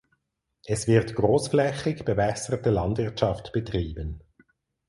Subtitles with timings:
[0.65, 4.23] Es wird großflächig bewässerte Landwirtschaft betrieben.